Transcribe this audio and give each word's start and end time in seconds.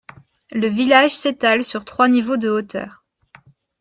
Le 0.51 0.67
village 0.67 1.15
s'étale 1.15 1.63
sur 1.63 1.85
trois 1.85 2.07
niveaux 2.07 2.37
de 2.37 2.49
hauteur. 2.49 3.05